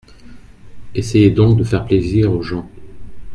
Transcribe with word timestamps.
Essayez 0.95 1.29
donc 1.29 1.59
de 1.59 1.63
faire 1.63 1.85
plaisir 1.85 2.33
aux 2.33 2.41
gens! 2.41 2.67